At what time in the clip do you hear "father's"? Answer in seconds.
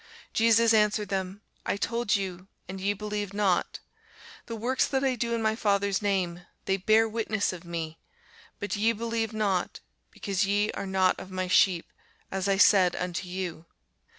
5.55-6.01